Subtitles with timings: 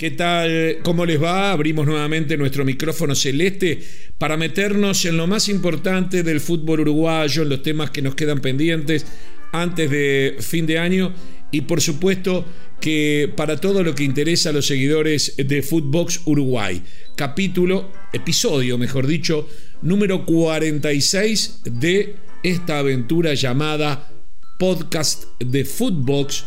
[0.00, 0.78] ¿Qué tal?
[0.82, 1.52] ¿Cómo les va?
[1.52, 3.82] Abrimos nuevamente nuestro micrófono celeste
[4.16, 8.40] para meternos en lo más importante del fútbol uruguayo, en los temas que nos quedan
[8.40, 9.04] pendientes
[9.52, 11.12] antes de fin de año
[11.50, 12.46] y por supuesto
[12.80, 16.82] que para todo lo que interesa a los seguidores de Footbox Uruguay.
[17.14, 19.50] Capítulo, episodio, mejor dicho,
[19.82, 24.10] número 46 de esta aventura llamada
[24.58, 26.46] Podcast de Footbox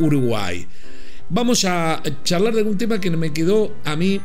[0.00, 0.66] Uruguay
[1.30, 4.20] vamos a charlar de algún tema que me quedó a mí.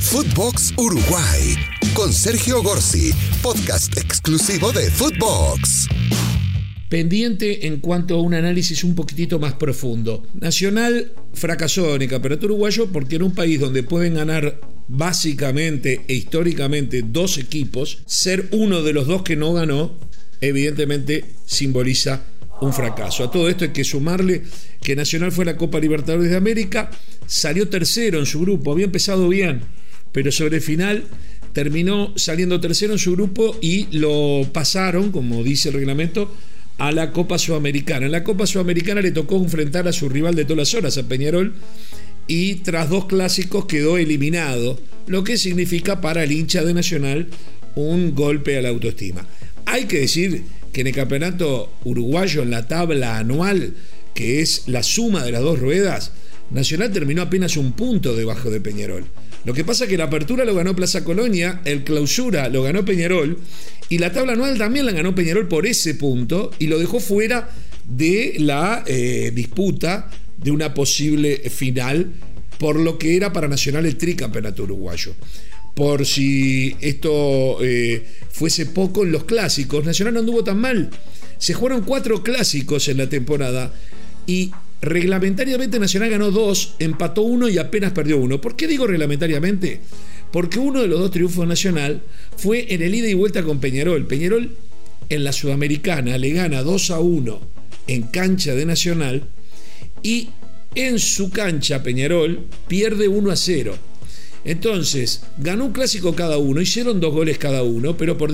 [0.00, 1.56] Footbox Uruguay
[1.94, 3.12] con Sergio Gorsi,
[3.42, 5.88] podcast exclusivo de Footbox.
[6.88, 10.26] Pendiente en cuanto a un análisis un poquitito más profundo.
[10.34, 16.14] Nacional fracasó en el campeonato uruguayo porque en un país donde pueden ganar básicamente e
[16.14, 19.96] históricamente dos equipos, ser uno de los dos que no ganó,
[20.40, 22.24] evidentemente simboliza
[22.60, 23.24] un fracaso.
[23.24, 24.42] A todo esto hay que sumarle
[24.82, 26.90] que Nacional fue a la Copa Libertadores de América,
[27.26, 29.62] salió tercero en su grupo, había empezado bien,
[30.12, 31.04] pero sobre el final
[31.52, 36.34] terminó saliendo tercero en su grupo y lo pasaron, como dice el reglamento,
[36.78, 38.06] a la Copa Sudamericana.
[38.06, 41.08] En la Copa Sudamericana le tocó enfrentar a su rival de todas las horas, a
[41.08, 41.54] Peñarol,
[42.26, 47.28] y tras dos clásicos quedó eliminado, lo que significa para el hincha de Nacional
[47.74, 49.26] un golpe a la autoestima.
[49.66, 53.74] Hay que decir que en el campeonato uruguayo, en la tabla anual,
[54.14, 56.12] que es la suma de las dos ruedas,
[56.50, 59.04] Nacional terminó apenas un punto debajo de Peñarol.
[59.44, 62.84] Lo que pasa es que la apertura lo ganó Plaza Colonia, el clausura lo ganó
[62.84, 63.38] Peñarol
[63.88, 67.48] y la tabla anual también la ganó Peñarol por ese punto y lo dejó fuera
[67.88, 72.12] de la eh, disputa de una posible final
[72.58, 75.14] por lo que era para Nacional el tricampeonato uruguayo
[75.74, 80.90] por si esto eh, fuese poco en los clásicos, Nacional no anduvo tan mal.
[81.38, 83.72] Se jugaron cuatro clásicos en la temporada
[84.26, 84.50] y
[84.82, 88.40] reglamentariamente Nacional ganó dos, empató uno y apenas perdió uno.
[88.40, 89.80] ¿Por qué digo reglamentariamente?
[90.32, 92.02] Porque uno de los dos triunfos Nacional
[92.36, 94.06] fue en el ida y vuelta con Peñarol.
[94.06, 94.56] Peñarol
[95.08, 97.40] en la Sudamericana le gana 2 a 1
[97.88, 99.28] en cancha de Nacional
[100.02, 100.28] y
[100.74, 103.89] en su cancha Peñarol pierde 1 a 0.
[104.44, 108.30] Entonces, ganó un clásico cada uno, hicieron dos goles cada uno, pero por,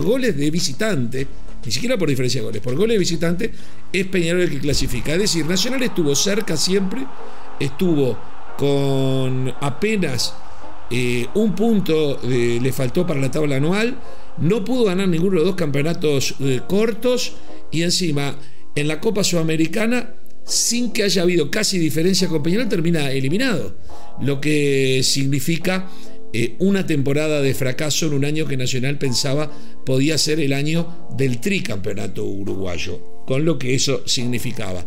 [0.00, 1.26] goles de visitante,
[1.64, 3.52] ni siquiera por diferencia de goles, por goles de visitante,
[3.92, 5.14] es Peñarol el que clasifica.
[5.14, 7.04] Es decir, Nacional estuvo cerca siempre,
[7.58, 8.16] estuvo
[8.56, 10.34] con apenas
[10.90, 13.98] eh, un punto le faltó para la tabla anual,
[14.38, 17.34] no pudo ganar ninguno de los dos campeonatos eh, cortos
[17.70, 18.36] y encima
[18.74, 20.14] en la Copa Sudamericana
[20.46, 23.76] sin que haya habido casi diferencia con Peñarol, termina eliminado.
[24.20, 25.90] Lo que significa
[26.32, 29.50] eh, una temporada de fracaso en un año que Nacional pensaba
[29.84, 34.86] podía ser el año del tricampeonato uruguayo, con lo que eso significaba.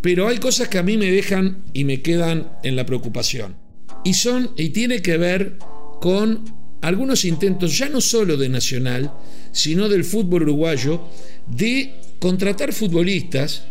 [0.00, 3.56] Pero hay cosas que a mí me dejan y me quedan en la preocupación.
[4.04, 5.58] Y son, y tiene que ver
[6.00, 6.44] con
[6.80, 9.12] algunos intentos, ya no solo de Nacional,
[9.52, 11.02] sino del fútbol uruguayo,
[11.46, 13.64] de contratar futbolistas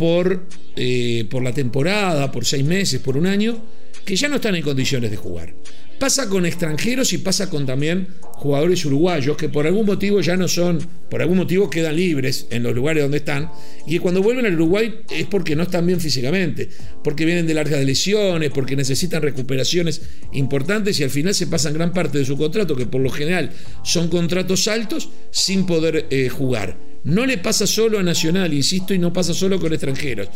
[0.00, 0.46] por,
[0.76, 3.62] eh, por la temporada, por seis meses, por un año,
[4.06, 5.54] que ya no están en condiciones de jugar.
[5.98, 10.48] Pasa con extranjeros y pasa con también jugadores uruguayos que por algún motivo ya no
[10.48, 10.78] son,
[11.10, 13.50] por algún motivo quedan libres en los lugares donde están
[13.86, 16.70] y que cuando vuelven al Uruguay es porque no están bien físicamente,
[17.04, 20.00] porque vienen de largas lesiones, porque necesitan recuperaciones
[20.32, 23.50] importantes y al final se pasan gran parte de su contrato, que por lo general
[23.84, 26.89] son contratos altos, sin poder eh, jugar.
[27.04, 30.28] No le pasa solo a Nacional, insisto, y no pasa solo con extranjeros.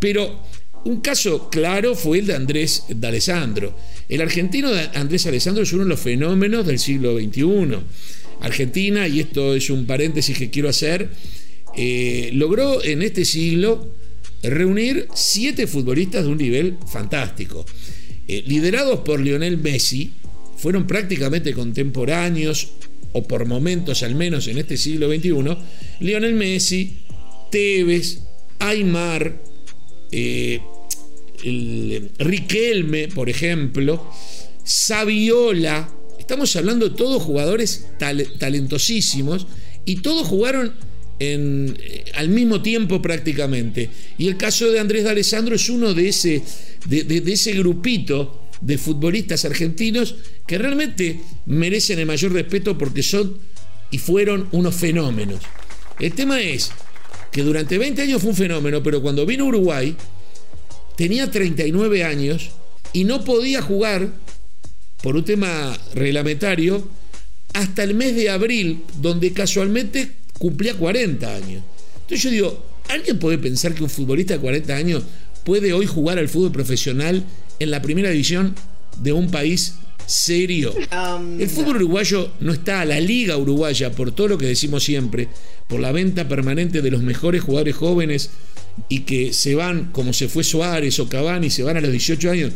[0.00, 0.40] Pero
[0.84, 3.76] un caso claro fue el de Andrés D'Alessandro.
[4.08, 7.78] El argentino Andrés Alessandro es uno de los fenómenos del siglo XXI.
[8.40, 11.10] Argentina, y esto es un paréntesis que quiero hacer,
[11.76, 13.94] eh, logró en este siglo
[14.42, 17.66] reunir siete futbolistas de un nivel fantástico.
[18.28, 20.12] Eh, liderados por Lionel Messi,
[20.56, 22.72] fueron prácticamente contemporáneos,
[23.16, 25.32] o por momentos al menos en este siglo XXI,
[26.00, 26.98] Lionel Messi,
[27.50, 28.20] Tevez,
[28.58, 29.42] Aymar,
[30.12, 30.60] eh,
[32.18, 34.10] Riquelme, por ejemplo,
[34.64, 35.88] Saviola,
[36.18, 39.46] estamos hablando de todos jugadores talentosísimos
[39.86, 40.74] y todos jugaron
[41.18, 43.88] en, eh, al mismo tiempo prácticamente.
[44.18, 46.42] Y el caso de Andrés D'Alessandro es uno de ese,
[46.86, 50.16] de ese grupito de futbolistas argentinos
[50.46, 53.38] que realmente merecen el mayor respeto porque son
[53.90, 55.40] y fueron unos fenómenos.
[55.98, 56.70] El tema es
[57.30, 59.96] que durante 20 años fue un fenómeno, pero cuando vino a Uruguay
[60.96, 62.50] tenía 39 años
[62.92, 64.08] y no podía jugar
[65.02, 66.88] por un tema reglamentario
[67.52, 71.62] hasta el mes de abril, donde casualmente cumplía 40 años.
[71.94, 75.02] Entonces yo digo, ¿alguien puede pensar que un futbolista de 40 años
[75.44, 77.24] puede hoy jugar al fútbol profesional
[77.58, 78.54] en la primera división
[79.00, 79.74] de un país
[80.06, 80.72] serio.
[80.92, 84.84] Um, El fútbol uruguayo no está a la liga uruguaya, por todo lo que decimos
[84.84, 85.28] siempre,
[85.68, 88.30] por la venta permanente de los mejores jugadores jóvenes
[88.88, 92.30] y que se van, como se fue Suárez o Cavani, se van a los 18
[92.30, 92.52] años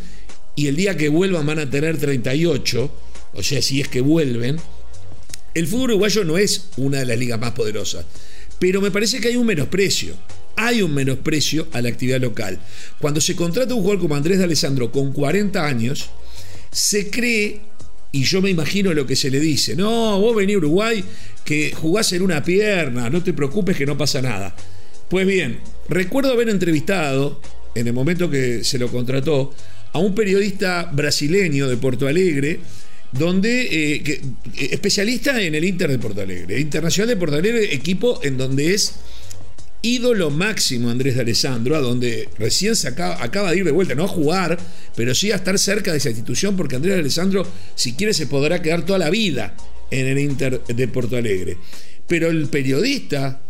[0.55, 2.91] y el día que vuelvan van a tener 38,
[3.35, 4.57] o sea, si es que vuelven.
[5.55, 8.05] El fútbol uruguayo no es una de las ligas más poderosas,
[8.59, 10.15] pero me parece que hay un menosprecio.
[10.63, 12.59] Hay un menosprecio a la actividad local.
[13.01, 16.11] Cuando se contrata un jugador como Andrés de Alessandro con 40 años,
[16.71, 17.61] se cree,
[18.13, 21.03] y yo me imagino lo que se le dice, no, vos venís a Uruguay
[21.45, 24.55] que jugás en una pierna, no te preocupes que no pasa nada.
[25.09, 27.41] Pues bien, recuerdo haber entrevistado,
[27.75, 29.55] en el momento que se lo contrató,
[29.93, 32.61] a un periodista brasileño de Porto Alegre,
[33.13, 34.21] donde eh, eh,
[34.71, 38.95] especialista en el Inter de Porto Alegre, Internacional de Porto Alegre, equipo en donde es
[39.83, 43.95] ídolo máximo Andrés de Alessandro, a donde recién se acaba, acaba, de ir de vuelta,
[43.95, 44.59] no a jugar,
[44.97, 48.27] pero sí a estar cerca de esa institución, porque Andrés de Alessandro, si quiere, se
[48.27, 49.57] podrá quedar toda la vida
[49.91, 51.57] en el Inter de Porto Alegre.
[52.07, 53.43] Pero el periodista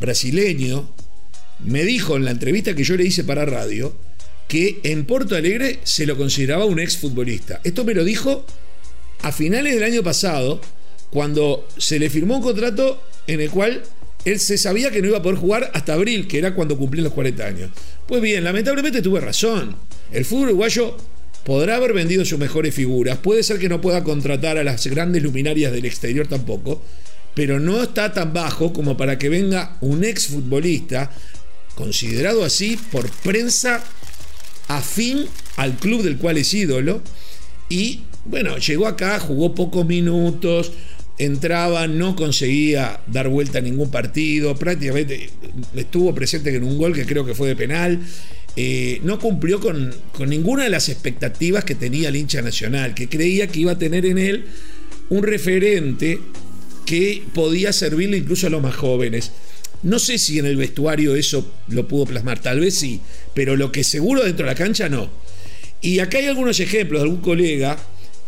[0.00, 0.94] brasileño
[1.60, 3.96] me dijo en la entrevista que yo le hice para radio
[4.48, 7.60] que en Porto Alegre se lo consideraba un exfutbolista.
[7.64, 8.44] Esto me lo dijo
[9.22, 10.60] a finales del año pasado,
[11.10, 13.82] cuando se le firmó un contrato en el cual
[14.24, 17.04] él se sabía que no iba a poder jugar hasta abril, que era cuando cumplían
[17.04, 17.70] los 40 años.
[18.06, 19.76] Pues bien, lamentablemente tuve razón.
[20.12, 20.96] El fútbol uruguayo
[21.44, 25.22] podrá haber vendido sus mejores figuras, puede ser que no pueda contratar a las grandes
[25.22, 26.82] luminarias del exterior tampoco,
[27.34, 31.10] pero no está tan bajo como para que venga un exfutbolista,
[31.74, 33.82] considerado así por prensa
[34.68, 37.02] afín al club del cual es ídolo,
[37.68, 40.72] y bueno, llegó acá, jugó pocos minutos,
[41.18, 45.30] entraba, no conseguía dar vuelta a ningún partido, prácticamente
[45.74, 48.00] estuvo presente en un gol que creo que fue de penal.
[48.56, 53.08] Eh, no cumplió con, con, ninguna de las expectativas que tenía el hincha nacional, que
[53.08, 54.44] creía que iba a tener en él
[55.08, 56.20] un referente
[56.86, 59.32] que podía servirle incluso a los más jóvenes.
[59.82, 63.00] No sé si en el vestuario eso lo pudo plasmar, tal vez sí,
[63.34, 65.10] pero lo que seguro dentro de la cancha no.
[65.80, 67.76] Y acá hay algunos ejemplos de algún colega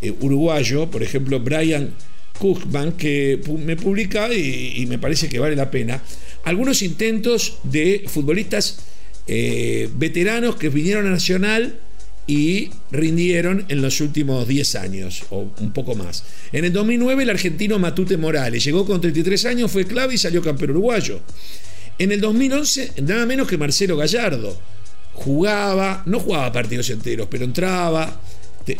[0.03, 1.95] eh, uruguayo, por ejemplo, Brian
[2.39, 6.03] Cookman, que me publica y, y, me parece que vale la pena,
[6.45, 8.79] algunos intentos de futbolistas
[9.27, 11.81] eh, veteranos que vinieron a Nacional
[12.29, 16.25] y rindieron en los últimos 10 años o un poco más.
[16.53, 20.43] En el 2009 el argentino Matute Morales llegó con 33 años, fue clave y salió
[20.43, 21.21] campeón uruguayo.
[21.99, 24.57] En el 2011 nada menos que Marcelo Gallardo
[25.13, 28.21] jugaba, no jugaba partidos enteros, pero entraba,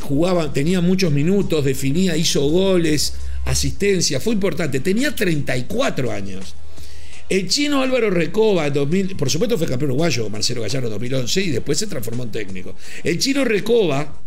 [0.01, 3.15] jugaba, tenía muchos minutos, definía, hizo goles,
[3.47, 6.55] asistencia, fue importante, tenía 34 años.
[7.29, 11.79] El chino Álvaro Recoba, 2000, por supuesto fue campeón uruguayo, Marcelo Gallardo 2011, y después
[11.79, 12.77] se transformó en técnico.
[13.03, 14.21] El chino Recoba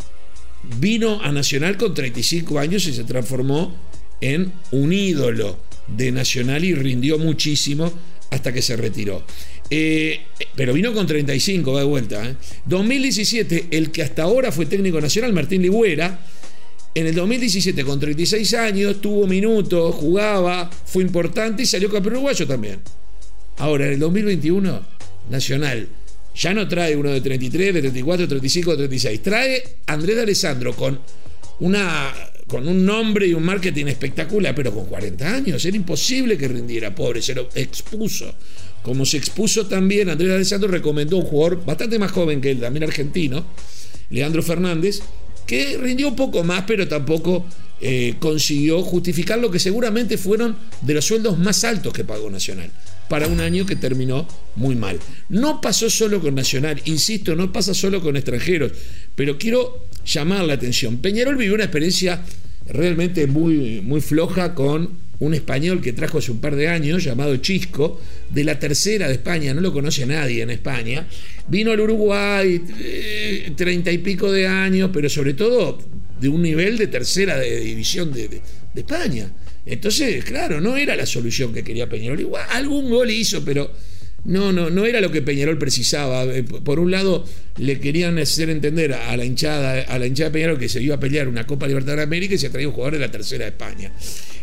[0.79, 3.73] vino a Nacional con 35 años y se transformó
[4.19, 5.57] en un ídolo
[5.87, 7.91] de Nacional y rindió muchísimo
[8.31, 9.23] hasta que se retiró.
[9.69, 10.21] Eh,
[10.55, 12.27] pero vino con 35, va de vuelta.
[12.27, 12.35] ¿eh?
[12.65, 16.19] 2017, el que hasta ahora fue técnico nacional, Martín Ligüera,
[16.95, 22.47] en el 2017, con 36 años, tuvo minutos, jugaba, fue importante y salió campeón uruguayo
[22.47, 22.79] también.
[23.57, 24.99] Ahora, en el 2021,
[25.29, 25.87] Nacional
[26.35, 29.21] ya no trae uno de 33, de 34, de 35, de 36.
[29.21, 30.99] Trae Andrés de Alessandro con,
[31.59, 32.13] una,
[32.47, 35.65] con un nombre y un marketing espectacular, pero con 40 años.
[35.65, 38.33] Era imposible que rindiera, pobre, se lo expuso.
[38.83, 42.61] Como se expuso también, Andrés de Alessandro recomendó un jugador bastante más joven que él,
[42.61, 43.45] también argentino,
[44.09, 45.01] Leandro Fernández,
[45.49, 47.43] que rindió un poco más, pero tampoco
[47.81, 52.69] eh, consiguió justificar lo que seguramente fueron de los sueldos más altos que pagó Nacional
[53.07, 54.99] para un año que terminó muy mal.
[55.27, 58.73] No pasó solo con Nacional, insisto, no pasa solo con extranjeros,
[59.15, 60.97] pero quiero llamar la atención.
[60.97, 62.23] Peñarol vivió una experiencia
[62.67, 67.35] realmente muy, muy floja con un español que trajo hace un par de años, llamado
[67.37, 67.99] Chisco,
[68.29, 71.07] de la tercera de España, no lo conoce nadie en España.
[71.47, 72.61] Vino al Uruguay,
[73.55, 75.77] treinta y pico de años, pero sobre todo
[76.19, 78.41] de un nivel de tercera de división de,
[78.75, 79.29] España.
[79.65, 82.21] Entonces, claro, no era la solución que quería Peñarol.
[82.21, 83.69] Igual algún gol hizo, pero
[84.23, 86.25] no, no, no era lo que Peñarol precisaba.
[86.63, 87.25] Por un lado,
[87.57, 90.95] le querían hacer entender a la hinchada, a la hinchada de Peñarol que se iba
[90.95, 93.43] a pelear una Copa Libertadores de América y se traía un jugador de la tercera
[93.43, 93.91] de España.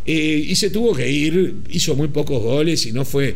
[0.07, 3.35] Eh, y se tuvo que ir, hizo muy pocos goles y no fue.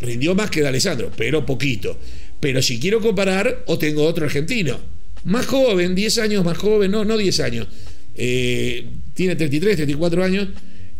[0.00, 1.98] Rindió más que de Alessandro, pero poquito.
[2.40, 4.78] Pero si quiero comparar, o tengo otro argentino,
[5.24, 7.68] más joven, 10 años más joven, no, no 10 años,
[8.16, 10.48] eh, tiene 33, 34 años,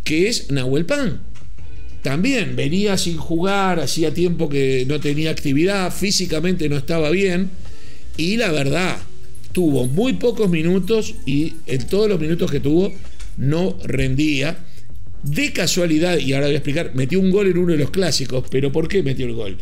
[0.04, 1.20] que es Nahuel Pan.
[2.02, 7.50] También venía sin jugar, hacía tiempo que no tenía actividad, físicamente no estaba bien,
[8.16, 8.99] y la verdad,
[9.52, 12.92] tuvo muy pocos minutos y en todos los minutos que tuvo
[13.37, 14.58] no rendía.
[15.23, 18.45] De casualidad, y ahora voy a explicar, metió un gol en uno de los clásicos,
[18.50, 19.57] pero ¿por qué metió el gol?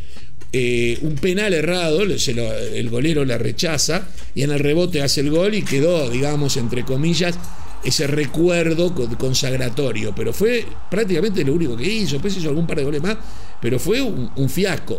[0.52, 5.54] Eh, un penal errado, el golero la rechaza y en el rebote hace el gol
[5.54, 7.38] y quedó, digamos, entre comillas,
[7.84, 12.84] ese recuerdo consagratorio, pero fue prácticamente lo único que hizo, después hizo algún par de
[12.84, 13.16] goles más,
[13.60, 14.98] pero fue un, fiasco,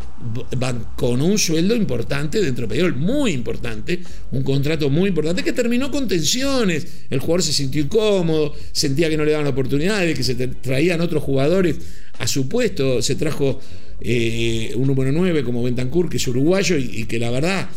[0.95, 5.89] con un sueldo importante dentro de Peñarol, muy importante, un contrato muy importante que terminó
[5.91, 10.23] con tensiones, el jugador se sintió incómodo, sentía que no le daban la oportunidad, que
[10.23, 11.77] se traían otros jugadores
[12.19, 13.59] a su puesto, se trajo
[13.99, 17.69] eh, un número 9 como Bentancur, que es uruguayo y, que la verdad,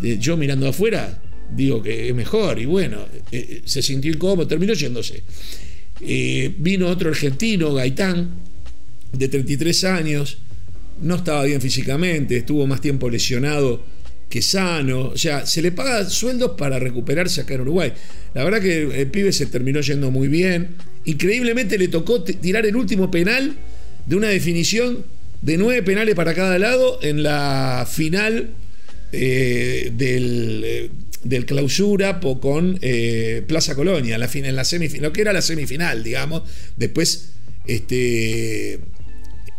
[0.00, 2.58] yo mirando afuera, digo que es mejor.
[2.58, 2.98] Y bueno,
[3.30, 5.22] eh, eh, se sintió incómodo, terminó yéndose.
[6.58, 8.30] vino otro argentino, Gaitán,
[9.12, 10.38] de 33 años,
[11.00, 13.84] no estaba bien físicamente, estuvo más tiempo lesionado
[14.28, 17.92] que sano, o sea, se le paga sueldos para recuperarse acá en Uruguay.
[18.34, 20.74] La verdad que el pibe se terminó yendo muy bien.
[21.04, 23.54] Increíblemente le tocó tirar el último penal
[24.06, 25.04] de una definición
[25.40, 28.50] de nueve penales para cada lado en la final
[29.12, 30.90] eh, eh,
[31.24, 36.02] del, clausura con eh, Plaza Colonia, la en la semifinal, lo que era la semifinal,
[36.04, 36.42] digamos.
[36.76, 37.32] Después,
[37.66, 38.80] este,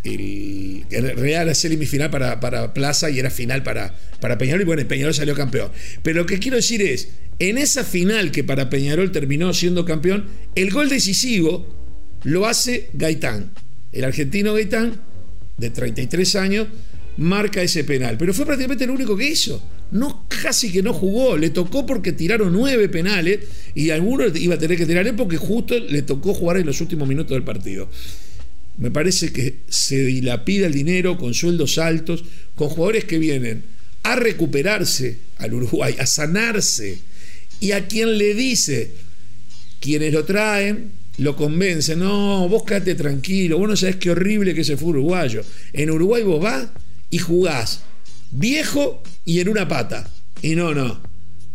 [0.04, 4.62] el, Real la semifinal para, para, Plaza y era final para, para Peñarol.
[4.62, 5.72] Y bueno, Peñarol salió campeón.
[6.04, 10.26] Pero lo que quiero decir es, en esa final que para Peñarol terminó siendo campeón,
[10.56, 11.68] el gol decisivo
[12.24, 13.52] lo hace Gaitán,
[13.92, 15.02] el argentino Gaitán
[15.58, 16.68] de 33 años,
[17.18, 18.18] marca ese penal.
[18.18, 19.62] Pero fue prácticamente lo único que hizo.
[19.92, 21.38] No, casi que no jugó.
[21.38, 23.40] Le tocó porque tiraron nueve penales
[23.74, 27.08] y algunos iba a tener que tirar porque justo le tocó jugar en los últimos
[27.08, 27.90] minutos del partido.
[28.78, 32.24] Me parece que se dilapida el dinero con sueldos altos,
[32.54, 33.64] con jugadores que vienen
[34.04, 37.00] a recuperarse al Uruguay, a sanarse.
[37.60, 38.92] Y a quien le dice,
[39.80, 44.64] quienes lo traen, lo convence, no, vos quédate tranquilo, vos no sabés qué horrible que
[44.64, 45.42] se fue uruguayo.
[45.74, 46.68] En Uruguay vos vas
[47.10, 47.82] y jugás
[48.30, 50.12] viejo y en una pata.
[50.46, 51.02] Y no, no.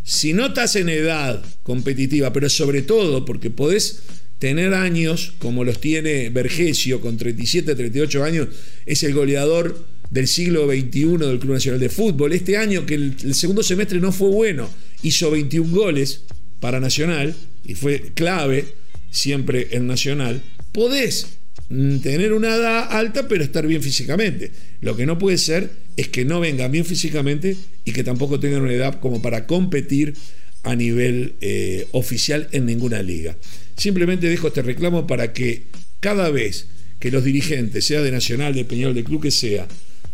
[0.02, 4.02] Si no estás en edad competitiva, pero sobre todo porque podés
[4.40, 8.48] tener años como los tiene Vergesio con 37, 38 años,
[8.86, 12.32] es el goleador del siglo XXI del Club Nacional de Fútbol.
[12.32, 14.68] Este año que el, el segundo semestre no fue bueno,
[15.04, 16.22] hizo 21 goles
[16.58, 17.32] para Nacional
[17.64, 18.64] y fue clave
[19.12, 20.42] siempre en Nacional,
[20.72, 21.28] podés
[21.68, 24.50] mm, tener una edad alta pero estar bien físicamente.
[24.80, 25.70] Lo que no puede ser
[26.00, 30.14] es que no vengan bien físicamente y que tampoco tengan una edad como para competir
[30.62, 33.36] a nivel eh, oficial en ninguna liga.
[33.76, 35.64] Simplemente dejo este reclamo para que
[36.00, 39.68] cada vez que los dirigentes, sea de Nacional, de Peñarol, de club que sea,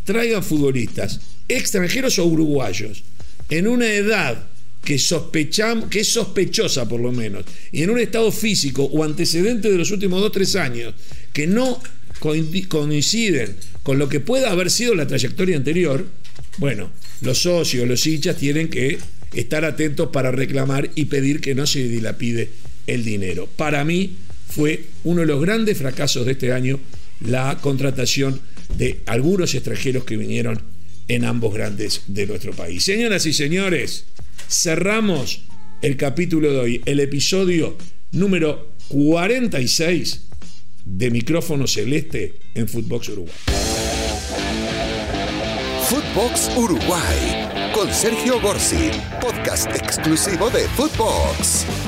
[0.04, 3.04] traigan futbolistas extranjeros o uruguayos
[3.48, 4.44] en una edad
[4.84, 9.70] que sospechamos, que es sospechosa por lo menos, y en un estado físico o antecedente
[9.70, 10.94] de los últimos dos o tres años,
[11.32, 11.80] que no
[12.18, 16.08] coinciden con lo que pueda haber sido la trayectoria anterior,
[16.58, 16.90] bueno,
[17.20, 18.98] los socios, los hinchas tienen que
[19.32, 22.50] estar atentos para reclamar y pedir que no se dilapide
[22.88, 23.48] el dinero.
[23.54, 24.16] Para mí
[24.48, 26.80] fue uno de los grandes fracasos de este año
[27.20, 28.40] la contratación
[28.76, 30.60] de algunos extranjeros que vinieron
[31.06, 32.82] en ambos grandes de nuestro país.
[32.82, 34.06] Señoras y señores,
[34.48, 35.42] cerramos
[35.80, 37.78] el capítulo de hoy, el episodio
[38.10, 40.22] número 46
[40.84, 43.75] de Micrófono Celeste en Footbox Uruguay.
[45.88, 48.90] Footbox Uruguay con Sergio Gorsi,
[49.20, 51.85] podcast exclusivo de Footbox.